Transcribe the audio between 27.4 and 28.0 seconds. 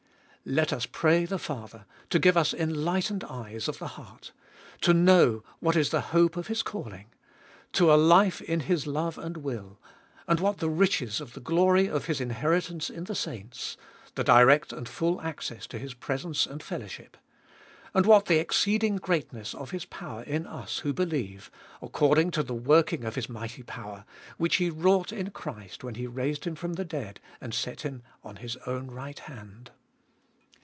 282 Gbe Tboliest of set